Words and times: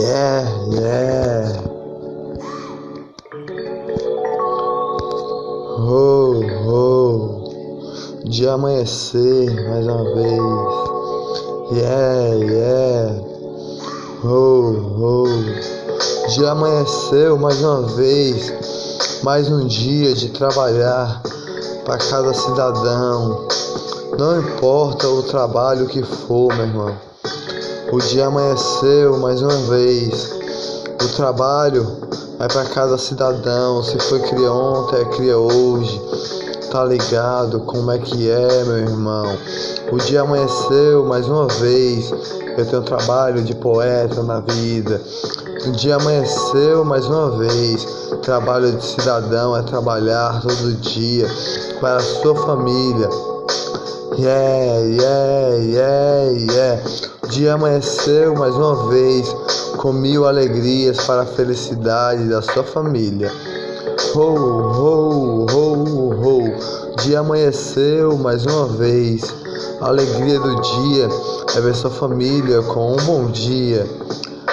Yeah, 0.00 0.48
yeah. 0.70 1.52
Oh, 5.76 6.40
oh. 6.64 8.24
Dia 8.24 8.52
amanhecer 8.52 9.68
mais 9.68 9.84
uma 9.84 10.04
vez. 10.14 10.40
Yeah, 11.72 12.34
yeah. 12.34 13.12
Oh, 14.24 14.72
oh. 14.96 16.28
Dia 16.30 16.52
amanheceu 16.52 17.38
mais 17.38 17.60
uma 17.60 17.82
vez. 17.82 18.54
Mais 19.22 19.50
um 19.50 19.66
dia 19.66 20.14
de 20.14 20.30
trabalhar 20.30 21.20
para 21.84 21.98
cada 21.98 22.32
cidadão. 22.32 23.46
Não 24.18 24.40
importa 24.40 25.06
o 25.08 25.22
trabalho 25.24 25.86
que 25.88 26.02
for, 26.02 26.54
meu 26.54 26.64
irmão. 26.64 27.09
O 27.92 27.98
dia 27.98 28.28
amanheceu 28.28 29.18
mais 29.18 29.42
uma 29.42 29.56
vez. 29.68 30.32
O 31.02 31.08
trabalho 31.16 31.84
é 32.38 32.46
para 32.46 32.64
cada 32.66 32.96
cidadão. 32.96 33.82
Se 33.82 33.98
foi 33.98 34.20
cria 34.20 34.52
ontem, 34.52 35.00
é 35.00 35.04
cria 35.06 35.36
hoje. 35.36 36.00
Tá 36.70 36.84
ligado 36.84 37.58
como 37.60 37.90
é 37.90 37.98
que 37.98 38.30
é, 38.30 38.64
meu 38.64 38.78
irmão? 38.78 39.36
O 39.90 39.96
dia 39.98 40.20
amanheceu 40.20 41.04
mais 41.04 41.26
uma 41.26 41.48
vez. 41.48 42.12
Eu 42.56 42.64
tenho 42.64 42.82
trabalho 42.82 43.42
de 43.42 43.56
poeta 43.56 44.22
na 44.22 44.38
vida. 44.38 45.02
O 45.66 45.72
dia 45.72 45.96
amanheceu 45.96 46.84
mais 46.84 47.06
uma 47.06 47.38
vez. 47.38 47.84
Trabalho 48.22 48.70
de 48.70 48.84
cidadão 48.84 49.56
é 49.56 49.62
trabalhar 49.62 50.40
todo 50.42 50.74
dia 50.74 51.26
para 51.80 51.96
a 51.96 52.00
sua 52.00 52.36
família. 52.36 53.29
Yeah, 54.18 54.80
yeah, 54.80 55.54
yeah, 55.56 56.30
yeah. 56.30 56.82
Dia 57.30 57.54
amanheceu 57.54 58.34
mais 58.34 58.54
uma 58.56 58.88
vez 58.88 59.32
com 59.76 59.92
mil 59.92 60.26
alegrias 60.26 60.98
para 61.06 61.22
a 61.22 61.26
felicidade 61.26 62.28
da 62.28 62.42
sua 62.42 62.64
família. 62.64 63.30
Ho, 64.14 64.20
ho, 64.20 65.46
ho, 65.48 66.10
ho. 66.10 66.96
Dia 67.02 67.20
amanheceu 67.20 68.16
mais 68.18 68.44
uma 68.46 68.66
vez. 68.66 69.22
A 69.80 69.86
alegria 69.86 70.40
do 70.40 70.60
dia 70.60 71.08
é 71.56 71.60
ver 71.60 71.74
sua 71.74 71.90
família 71.90 72.62
com 72.62 72.94
um 72.94 72.96
bom 73.06 73.30
dia. 73.30 73.86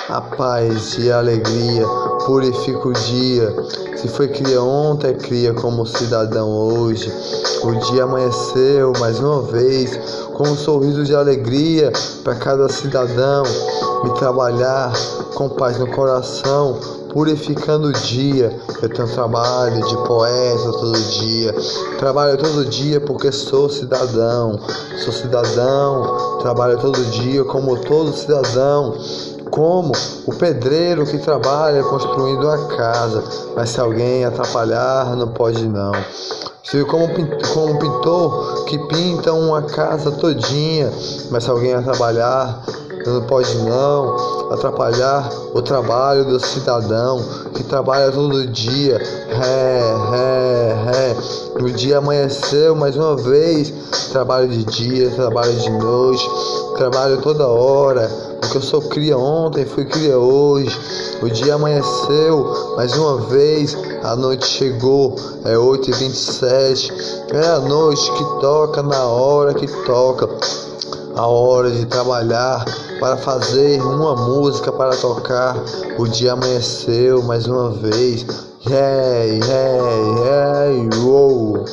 A 0.07 0.21
paz 0.21 0.97
e 0.99 1.11
a 1.11 1.17
alegria 1.17 2.06
purifica 2.27 2.89
o 2.89 2.91
dia. 2.91 3.55
Se 3.95 4.09
foi 4.09 4.27
cria 4.27 4.61
ontem, 4.61 5.07
é 5.07 5.13
cria 5.13 5.53
como 5.53 5.85
cidadão 5.85 6.49
hoje. 6.49 7.09
O 7.63 7.71
dia 7.89 8.03
amanheceu 8.03 8.91
mais 8.99 9.17
uma 9.19 9.41
vez 9.43 9.97
com 10.33 10.43
um 10.43 10.55
sorriso 10.55 11.05
de 11.05 11.15
alegria 11.15 11.91
para 12.25 12.35
cada 12.35 12.67
cidadão. 12.67 13.43
Me 14.03 14.13
trabalhar 14.19 14.91
com 15.35 15.47
paz 15.47 15.79
no 15.79 15.87
coração, 15.87 16.77
purificando 17.13 17.87
o 17.87 17.93
dia. 17.93 18.59
Eu 18.81 18.89
tenho 18.89 19.07
trabalho 19.07 19.81
de 19.87 19.95
poeta 20.05 20.71
todo 20.73 20.99
dia. 20.99 21.55
Trabalho 21.97 22.37
todo 22.37 22.65
dia 22.65 22.99
porque 22.99 23.31
sou 23.31 23.69
cidadão. 23.69 24.59
Sou 24.99 25.13
cidadão, 25.13 26.39
trabalho 26.41 26.77
todo 26.77 26.99
dia 27.05 27.45
como 27.45 27.77
todo 27.77 28.11
cidadão 28.13 28.93
como 29.57 29.91
o 30.27 30.35
pedreiro 30.35 31.03
que 31.03 31.17
trabalha 31.17 31.81
construindo 31.81 32.43
uma 32.43 32.67
casa, 32.77 33.23
mas 33.55 33.71
se 33.71 33.79
alguém 33.79 34.23
atrapalhar, 34.23 35.15
não 35.15 35.29
pode 35.29 35.67
não. 35.67 35.93
Se 36.63 36.85
como, 36.85 37.07
como 37.53 37.73
um 37.73 37.79
pintor 37.79 38.65
que 38.65 38.77
pinta 38.87 39.33
uma 39.33 39.63
casa 39.63 40.11
todinha, 40.11 40.91
mas 41.31 41.43
se 41.43 41.49
alguém 41.49 41.73
atrapalhar, 41.73 42.63
não 43.07 43.23
pode 43.23 43.57
não 43.59 44.37
atrapalhar 44.51 45.27
o 45.53 45.61
trabalho 45.61 46.25
do 46.25 46.39
cidadão 46.39 47.23
que 47.55 47.63
trabalha 47.63 48.11
todo 48.11 48.45
dia. 48.47 48.97
Ré, 49.29 49.95
ré, 50.11 50.73
ré. 50.85 51.17
O 51.59 51.69
dia 51.71 51.97
amanheceu 51.97 52.75
mais 52.75 52.95
uma 52.95 53.15
vez. 53.15 53.73
Trabalho 54.11 54.47
de 54.47 54.63
dia, 54.65 55.09
trabalho 55.11 55.53
de 55.53 55.69
noite, 55.69 56.29
trabalho 56.77 57.21
toda 57.21 57.47
hora 57.47 58.09
porque 58.47 58.57
eu 58.57 58.61
sou 58.61 58.81
cria 58.81 59.17
ontem, 59.17 59.65
fui 59.65 59.83
cria 59.83 60.17
hoje. 60.17 60.73
O 61.21 61.29
dia 61.29 61.55
amanheceu 61.55 62.73
mais 62.77 62.95
uma 62.95 63.17
vez, 63.17 63.75
a 64.03 64.15
noite 64.15 64.45
chegou, 64.45 65.15
é 65.43 65.55
8h27. 65.55 66.91
É 67.33 67.47
a 67.47 67.59
noite 67.59 68.09
que 68.11 68.23
toca 68.39 68.81
na 68.81 69.03
hora 69.05 69.53
que 69.53 69.67
toca. 69.85 70.29
A 71.15 71.25
hora 71.25 71.71
de 71.71 71.85
trabalhar 71.87 72.63
para 72.99 73.17
fazer 73.17 73.81
uma 73.81 74.15
música 74.15 74.71
para 74.71 74.95
tocar. 74.95 75.57
O 75.97 76.07
dia 76.07 76.33
amanheceu 76.33 77.23
mais 77.23 77.47
uma 77.47 77.71
vez. 77.71 78.25
Yeah, 78.65 79.23
yeah, 79.23 80.69
yeah, 80.69 80.97
uou. 80.97 81.65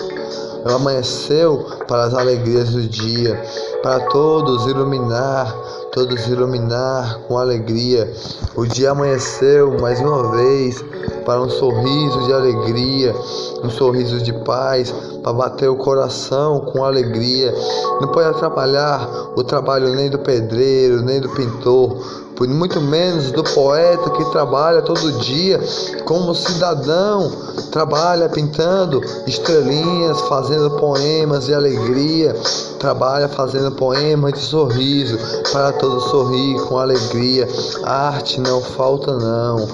Amanheceu 0.65 1.67
para 1.87 2.05
as 2.05 2.15
alegrias 2.15 2.71
do 2.71 2.83
dia, 2.83 3.39
para 3.85 4.01
todos 4.09 4.67
iluminar 4.67 5.55
todos 5.95 6.27
iluminar 6.27 7.21
com 7.29 7.39
alegria. 7.39 8.13
O 8.57 8.67
dia 8.67 8.91
amanheceu 8.91 9.79
mais 9.81 10.01
uma 10.01 10.33
vez 10.33 10.85
para 11.25 11.41
um 11.41 11.49
sorriso 11.49 12.25
de 12.25 12.33
alegria, 12.33 13.15
um 13.63 13.71
sorriso 13.71 14.21
de 14.21 14.33
paz, 14.45 14.93
para 15.23 15.33
bater 15.33 15.69
o 15.69 15.77
coração 15.77 16.61
com 16.61 16.85
alegria. 16.85 17.55
Não 18.01 18.09
pode 18.09 18.29
atrapalhar 18.29 19.09
o 19.37 19.45
trabalho 19.45 19.95
nem 19.95 20.11
do 20.11 20.19
pedreiro, 20.19 21.01
nem 21.01 21.21
do 21.21 21.29
pintor, 21.29 21.97
muito 22.41 22.81
menos 22.81 23.31
do 23.31 23.45
poeta 23.45 24.11
que 24.11 24.25
trabalha 24.33 24.83
todo 24.83 25.13
dia 25.21 25.61
como 26.05 26.35
cidadão, 26.35 27.31
trabalha 27.71 28.29
pintando 28.29 29.01
estrelinhas, 29.27 30.21
fazendo 30.23 30.71
poemas 30.73 31.47
de 31.47 31.55
alegria, 31.55 32.35
trabalha 32.79 33.29
fazendo 33.29 33.73
poemas 33.73 34.33
de 34.35 34.41
sorriso 34.41 35.19
para 35.53 35.73
todos 35.73 36.11
sorrir 36.11 36.61
com 36.63 36.79
alegria. 36.79 37.49
Arte 37.85 38.41
não 38.41 38.61
falta 38.61 39.17
não, 39.17 39.67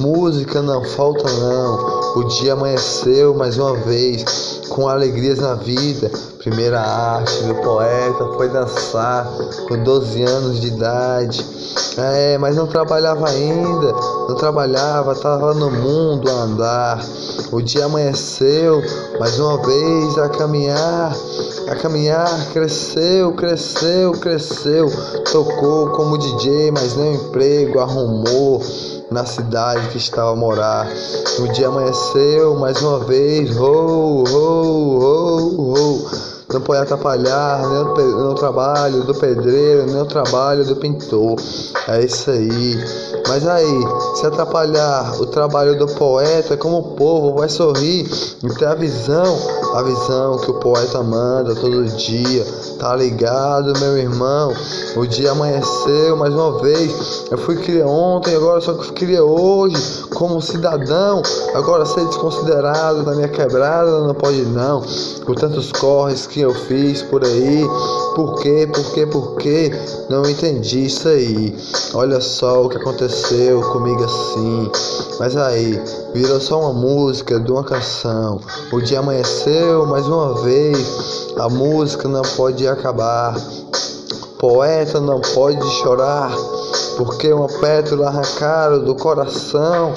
música 0.00 0.62
não 0.62 0.82
falta 0.84 1.30
não. 1.30 1.96
O 2.16 2.24
dia 2.24 2.54
amanheceu 2.54 3.34
mais 3.34 3.58
uma 3.58 3.76
vez 3.76 4.45
com 4.76 4.86
alegrias 4.86 5.38
na 5.38 5.54
vida. 5.54 6.10
Primeira 6.38 6.78
arte 6.78 7.42
do 7.44 7.54
poeta 7.56 8.26
foi 8.36 8.48
dançar 8.50 9.26
com 9.66 9.82
12 9.82 10.22
anos 10.22 10.60
de 10.60 10.68
idade. 10.68 11.44
É, 11.96 12.36
mas 12.36 12.54
não 12.54 12.66
trabalhava 12.66 13.26
ainda, 13.26 13.92
não 14.28 14.36
trabalhava, 14.36 15.12
estava 15.12 15.54
no 15.54 15.70
mundo 15.70 16.30
a 16.30 16.42
andar. 16.42 17.04
O 17.50 17.62
dia 17.62 17.86
amanheceu, 17.86 18.82
mais 19.18 19.40
uma 19.40 19.56
vez 19.64 20.18
a 20.18 20.28
caminhar, 20.28 21.16
a 21.68 21.74
caminhar, 21.76 22.52
cresceu, 22.52 23.32
cresceu, 23.32 24.12
cresceu. 24.12 24.92
Tocou 25.32 25.88
como 25.90 26.18
DJ, 26.18 26.70
mas 26.70 26.94
não 26.94 27.14
emprego, 27.14 27.80
arrumou 27.80 28.60
na 29.10 29.24
cidade 29.24 29.88
que 29.88 29.98
estava 29.98 30.32
a 30.32 30.36
morar. 30.36 30.88
O 31.38 31.48
dia 31.48 31.68
amanheceu, 31.68 32.56
mais 32.56 32.80
uma 32.82 33.00
vez, 33.00 33.56
ho, 33.56 34.24
ho, 34.24 34.98
ho, 34.98 35.72
ho 35.72 36.36
não 36.52 36.60
pode 36.60 36.80
atrapalhar 36.80 37.68
nem 37.68 37.78
o, 37.80 38.34
trabalho 38.34 39.02
do 39.02 39.14
pedreiro, 39.14 39.86
nem 39.86 40.00
o 40.00 40.06
trabalho 40.06 40.64
do 40.64 40.76
pintor. 40.76 41.36
É 41.88 42.04
isso 42.04 42.30
aí. 42.30 43.15
Mas 43.28 43.46
aí, 43.46 43.84
se 44.14 44.26
atrapalhar 44.26 45.20
o 45.20 45.26
trabalho 45.26 45.76
do 45.76 45.86
poeta, 45.88 46.56
como 46.56 46.78
o 46.78 46.82
povo 46.94 47.34
vai 47.34 47.48
sorrir 47.48 48.08
e 48.42 48.48
ter 48.54 48.66
a 48.66 48.74
visão, 48.74 49.36
a 49.74 49.82
visão 49.82 50.38
que 50.38 50.50
o 50.50 50.54
poeta 50.54 51.02
manda 51.02 51.54
todo 51.54 51.84
dia. 51.96 52.46
Tá 52.78 52.94
ligado, 52.94 53.78
meu 53.80 53.98
irmão? 53.98 54.54
O 54.96 55.06
dia 55.06 55.32
amanheceu 55.32 56.16
mais 56.16 56.32
uma 56.32 56.60
vez. 56.60 57.24
Eu 57.30 57.38
fui 57.38 57.56
criar 57.56 57.86
ontem, 57.86 58.36
agora 58.36 58.60
só 58.60 58.74
que 58.74 58.92
queria 58.92 59.24
hoje, 59.24 60.05
como 60.16 60.40
cidadão. 60.40 61.22
Agora 61.54 61.84
ser 61.84 62.04
desconsiderado 62.06 63.02
na 63.02 63.14
minha 63.14 63.28
quebrada 63.28 64.00
não 64.00 64.14
pode 64.14 64.42
não. 64.46 64.82
Por 65.24 65.36
tantos 65.36 65.70
corres 65.72 66.26
que 66.26 66.40
eu 66.40 66.54
fiz 66.54 67.02
por 67.02 67.22
aí. 67.22 67.64
Por 68.14 68.36
quê? 68.36 68.66
Por 68.72 68.92
quê? 68.92 69.06
Por 69.06 69.36
quê? 69.36 69.70
Não 70.08 70.28
entendi 70.28 70.86
isso 70.86 71.06
aí. 71.06 71.54
Olha 71.92 72.20
só 72.20 72.64
o 72.64 72.68
que 72.68 72.78
aconteceu 72.78 73.60
comigo 73.72 74.02
assim. 74.04 74.70
Mas 75.20 75.36
aí, 75.36 75.80
virou 76.14 76.40
só 76.40 76.60
uma 76.60 76.72
música 76.72 77.38
de 77.38 77.52
uma 77.52 77.62
canção. 77.62 78.40
O 78.72 78.80
dia 78.80 79.00
amanheceu 79.00 79.84
mais 79.86 80.06
uma 80.06 80.34
vez. 80.42 81.34
A 81.38 81.48
música 81.50 82.08
não 82.08 82.22
pode 82.22 82.66
acabar. 82.66 83.36
Poeta 84.38 84.98
não 84.98 85.20
pode 85.20 85.62
chorar. 85.82 86.55
Porque 86.96 87.32
uma 87.32 87.46
pétala 87.46 88.08
arrancaram 88.08 88.82
do 88.82 88.94
coração. 88.94 89.92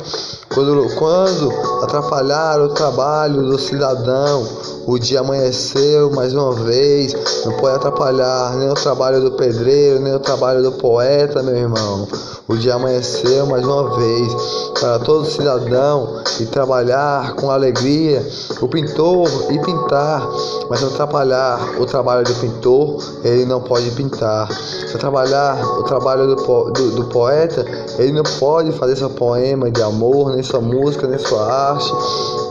Quando, 0.53 0.95
quando 0.95 1.51
atrapalharam 1.83 2.65
o 2.65 2.73
trabalho 2.73 3.43
do 3.43 3.57
cidadão, 3.57 4.45
o 4.85 4.97
dia 4.97 5.21
amanheceu 5.21 6.11
mais 6.11 6.33
uma 6.33 6.53
vez. 6.53 7.13
Não 7.45 7.53
pode 7.53 7.75
atrapalhar 7.75 8.55
nem 8.57 8.69
o 8.69 8.73
trabalho 8.73 9.21
do 9.21 9.31
pedreiro, 9.31 9.99
nem 9.99 10.13
o 10.13 10.19
trabalho 10.19 10.61
do 10.61 10.73
poeta, 10.73 11.41
meu 11.43 11.55
irmão. 11.55 12.07
O 12.49 12.57
dia 12.57 12.73
amanheceu 12.73 13.45
mais 13.45 13.63
uma 13.63 13.95
vez 13.95 14.33
para 14.79 14.97
todo 14.97 15.23
cidadão 15.23 16.23
e 16.39 16.47
trabalhar 16.47 17.35
com 17.35 17.51
alegria. 17.51 18.27
O 18.59 18.67
pintor 18.67 19.29
e 19.51 19.59
pintar, 19.59 20.27
mas 20.67 20.83
atrapalhar 20.83 21.79
o 21.79 21.85
trabalho 21.85 22.25
do 22.25 22.33
pintor, 22.33 23.03
ele 23.23 23.45
não 23.45 23.61
pode 23.61 23.91
pintar. 23.91 24.51
Se 24.51 24.97
trabalhar 24.97 25.63
o 25.77 25.83
trabalho 25.83 26.35
do, 26.35 26.71
do, 26.71 26.91
do 26.95 27.03
poeta, 27.05 27.63
ele 27.99 28.13
não 28.13 28.23
pode 28.39 28.71
fazer 28.71 28.95
seu 28.95 29.11
poema 29.11 29.69
de 29.69 29.83
amor, 29.83 30.33
nem 30.33 30.41
sua 30.41 30.59
música, 30.59 31.05
nem 31.05 31.19
sua 31.19 31.45
arte, 31.45 31.93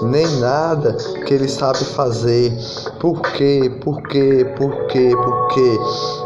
nem 0.02 0.26
nada 0.38 0.92
que 1.26 1.34
ele 1.34 1.48
sabe 1.48 1.84
fazer. 1.84 2.52
Por 3.00 3.20
quê? 3.20 3.70
Por 3.82 4.02
quê? 4.02 4.46
Por 4.56 4.86
quê? 4.86 5.10
Por 5.10 5.48
quê? 5.48 5.78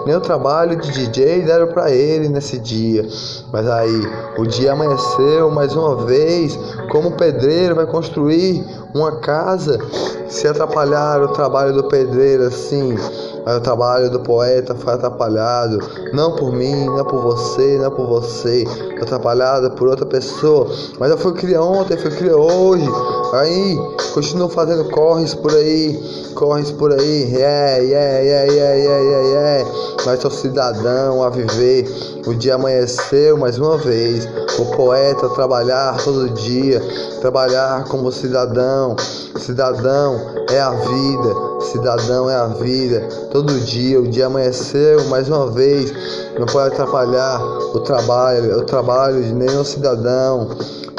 Nem 0.06 0.16
o 0.16 0.20
trabalho 0.20 0.76
de 0.76 0.90
DJ 0.90 1.42
deram 1.42 1.68
para 1.68 1.90
ele 1.90 2.28
nesse 2.28 2.58
dia. 2.58 3.06
Mas 3.52 3.68
aí, 3.68 4.02
o 4.38 4.46
dia 4.46 4.72
amanheceu 4.72 5.50
mais 5.50 5.74
uma 5.74 5.96
vez. 6.04 6.58
Como 6.90 7.08
o 7.08 7.16
pedreiro 7.16 7.74
vai 7.74 7.86
construir 7.86 8.64
uma 8.94 9.16
casa? 9.16 9.78
Se 10.28 10.48
atrapalhar 10.48 11.22
o 11.22 11.28
trabalho 11.28 11.74
do 11.74 11.84
pedreiro 11.84 12.44
assim, 12.44 12.96
mas 13.44 13.56
o 13.56 13.60
trabalho 13.60 14.10
do 14.10 14.20
poeta 14.20 14.74
foi 14.74 14.94
atrapalhado, 14.94 15.78
não 16.12 16.36
por 16.36 16.52
mim, 16.52 16.86
não 16.86 17.04
por 17.04 17.20
você, 17.22 17.78
não 17.78 17.90
por 17.90 18.06
você, 18.06 18.64
foi 18.66 19.02
atrapalhado 19.02 19.70
por 19.72 19.88
outra 19.88 20.06
pessoa. 20.06 20.68
Mas 20.98 21.10
eu 21.10 21.18
fui 21.18 21.32
criar 21.32 21.62
ontem, 21.62 21.96
fui 21.96 22.10
criar 22.10 22.36
hoje. 22.36 22.88
Aí, 23.32 23.78
continuo 24.14 24.48
fazendo 24.48 24.84
corres 24.90 25.34
por 25.34 25.54
aí, 25.54 25.98
corres 26.34 26.70
por 26.70 26.92
aí, 26.92 27.32
yeah, 27.32 27.76
yeah, 27.78 28.18
yeah, 28.18 28.52
yeah, 28.52 28.74
yeah, 28.74 29.00
yeah, 29.00 29.28
yeah. 29.28 29.70
Mas 30.04 30.20
sou 30.20 30.30
cidadão 30.30 31.22
a 31.22 31.30
viver. 31.30 31.88
O 32.26 32.34
dia 32.34 32.54
amanheceu 32.54 33.36
mais 33.36 33.58
uma 33.58 33.76
vez. 33.78 34.28
O 34.58 34.66
poeta 34.76 35.28
trabalhar 35.30 35.96
todo 36.02 36.30
dia, 36.30 36.80
trabalhar 37.20 37.84
como 37.84 38.12
cidadão. 38.12 38.96
Cidadão 39.38 40.20
é 40.50 40.60
a 40.60 40.70
vida, 40.70 41.51
cidadão 41.62 42.28
é 42.28 42.34
a 42.34 42.46
vida. 42.46 43.08
Todo 43.30 43.58
dia, 43.60 44.00
o 44.00 44.08
dia 44.08 44.26
amanheceu 44.26 45.04
mais 45.08 45.28
uma 45.28 45.50
vez. 45.50 45.92
Não 46.38 46.46
pode 46.46 46.74
atrapalhar 46.74 47.40
o 47.74 47.80
trabalho, 47.80 48.58
o 48.58 48.64
trabalho 48.64 49.22
de 49.22 49.32
nenhum 49.32 49.64
cidadão 49.64 50.48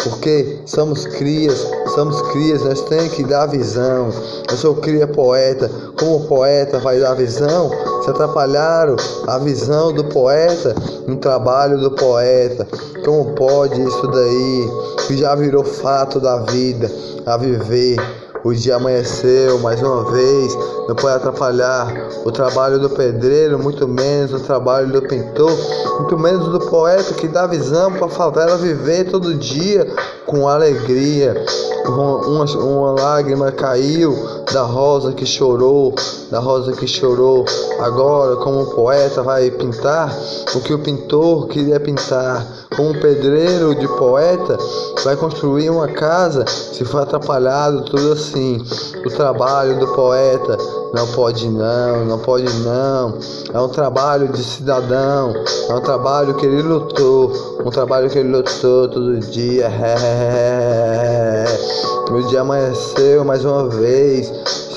porque 0.03 0.59
somos 0.65 1.05
crias, 1.05 1.65
somos 1.95 2.21
crias, 2.33 2.63
nós 2.63 2.81
temos 2.81 3.13
que 3.13 3.23
dar 3.23 3.45
visão. 3.45 4.09
Eu 4.49 4.57
sou 4.57 4.75
cria 4.75 5.07
poeta, 5.07 5.69
como 5.97 6.27
poeta 6.27 6.79
vai 6.79 6.99
dar 6.99 7.13
visão? 7.13 7.71
Se 8.03 8.09
atrapalharam 8.09 8.95
a 9.27 9.37
visão 9.37 9.93
do 9.93 10.03
poeta 10.05 10.75
no 11.07 11.15
trabalho 11.17 11.79
do 11.79 11.91
poeta. 11.91 12.67
Como 13.05 13.33
pode 13.33 13.81
isso 13.81 14.07
daí, 14.07 14.69
que 15.07 15.17
já 15.17 15.35
virou 15.35 15.63
fato 15.63 16.19
da 16.19 16.37
vida, 16.39 16.91
a 17.25 17.37
viver? 17.37 18.22
O 18.43 18.53
dia 18.53 18.75
amanheceu 18.75 19.57
mais 19.59 19.81
uma 19.81 20.11
vez, 20.11 20.53
não 20.87 20.95
pode 20.95 21.15
atrapalhar 21.15 21.87
o 22.25 22.31
trabalho 22.31 22.77
do 22.77 22.89
pedreiro, 22.89 23.57
muito 23.57 23.87
menos 23.87 24.33
o 24.33 24.39
trabalho 24.41 24.91
do 24.91 25.01
pintor, 25.01 25.57
muito 25.99 26.19
menos 26.19 26.49
do 26.49 26.59
poeta 26.59 27.13
que 27.13 27.27
dá 27.27 27.47
visão 27.47 27.93
para 27.93 28.05
a 28.05 28.09
favela 28.09 28.57
viver 28.57 29.09
todo 29.09 29.33
dia 29.35 29.87
com 30.33 30.47
alegria. 30.47 31.45
Uma, 31.85 32.45
uma 32.45 32.91
lágrima 32.91 33.51
caiu 33.51 34.17
da 34.51 34.63
rosa 34.63 35.11
que 35.13 35.25
chorou, 35.25 35.93
da 36.31 36.39
rosa 36.39 36.71
que 36.71 36.87
chorou. 36.87 37.45
Agora, 37.79 38.37
como 38.37 38.61
o 38.61 38.65
poeta 38.73 39.21
vai 39.21 39.51
pintar 39.51 40.11
o 40.55 40.61
que 40.61 40.73
o 40.73 40.79
pintor 40.79 41.47
queria 41.49 41.79
pintar, 41.79 42.47
como 42.75 42.89
um 42.89 42.99
pedreiro 42.99 43.75
de 43.75 43.87
poeta 43.87 44.57
vai 45.03 45.15
construir 45.15 45.69
uma 45.69 45.87
casa 45.87 46.45
se 46.47 46.83
for 46.83 47.03
atrapalhado 47.03 47.83
tudo 47.83 48.13
assim. 48.13 48.59
O 49.05 49.09
trabalho 49.09 49.79
do 49.79 49.87
poeta 49.89 50.57
não 50.93 51.07
pode 51.07 51.49
não, 51.49 52.05
não 52.05 52.19
pode 52.19 52.47
não. 52.59 53.17
É 53.51 53.59
um 53.59 53.67
trabalho 53.67 54.31
de 54.31 54.43
cidadão, 54.43 55.33
é 55.69 55.73
um 55.73 55.81
trabalho 55.81 56.35
que 56.35 56.45
ele 56.45 56.61
lutou, 56.61 57.33
um 57.65 57.71
trabalho 57.71 58.09
que 58.09 58.19
ele 58.19 58.29
lutou 58.29 58.87
todo 58.87 59.19
dia. 59.19 59.69
O 62.11 62.21
dia 62.27 62.41
amanheceu 62.41 63.25
mais 63.25 63.43
uma 63.43 63.67
vez, 63.69 64.31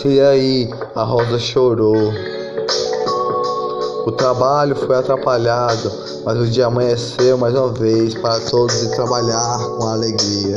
e 0.06 0.20
aí 0.20 0.70
a 0.94 1.02
rosa 1.02 1.38
chorou. 1.38 2.14
O 4.06 4.12
trabalho 4.12 4.74
foi 4.74 4.96
atrapalhado, 4.96 5.92
mas 6.24 6.38
o 6.38 6.46
dia 6.46 6.66
amanheceu 6.66 7.36
mais 7.36 7.54
uma 7.54 7.68
vez 7.68 8.14
para 8.14 8.40
todos 8.40 8.74
trabalhar 8.92 9.58
com 9.76 9.86
alegria. 9.86 10.56